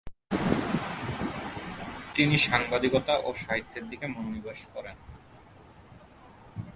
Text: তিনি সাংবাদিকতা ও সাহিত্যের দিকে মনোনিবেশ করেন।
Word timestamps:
তিনি 2.15 2.35
সাংবাদিকতা 2.47 3.13
ও 3.27 3.29
সাহিত্যের 3.43 3.85
দিকে 3.89 4.05
মনোনিবেশ 4.07 4.59
করেন। 4.73 4.97